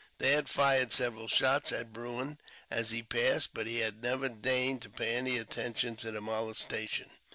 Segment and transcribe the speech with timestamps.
[0.17, 2.39] They had fired several shots at Bruin
[2.71, 7.07] as he passed, but he had never deigned to pay any attention to the molestation.